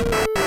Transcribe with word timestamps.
you 0.00 0.39